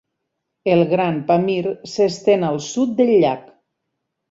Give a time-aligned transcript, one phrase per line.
[0.75, 3.47] El Gran Pamir s'estén al sud del llac.